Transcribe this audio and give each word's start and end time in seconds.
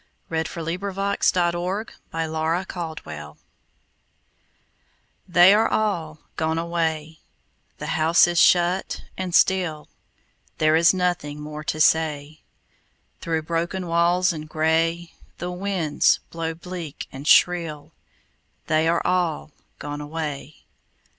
Edwin 0.31 0.47
Arlington 0.55 0.87
Robinson 0.95 1.85
The 2.11 2.31
House 2.31 2.75
on 2.75 2.95
the 3.03 3.11
Hill 3.11 3.37
THEY 5.27 5.53
are 5.53 5.67
all 5.69 6.21
gone 6.37 6.57
away, 6.57 7.19
The 7.77 7.85
house 7.85 8.25
is 8.25 8.39
shut 8.41 9.03
and 9.15 9.35
still, 9.35 9.89
There 10.57 10.75
is 10.75 10.91
nothing 10.91 11.39
more 11.39 11.63
to 11.65 11.79
say. 11.79 12.41
Through 13.19 13.43
broken 13.43 13.85
walls 13.85 14.33
and 14.33 14.49
gray 14.49 15.11
The 15.37 15.51
winds 15.51 16.19
blow 16.31 16.55
bleak 16.55 17.07
and 17.11 17.27
shrill: 17.27 17.93
They 18.65 18.87
are 18.87 19.05
all 19.05 19.51
gone 19.77 20.01
away. 20.01 20.63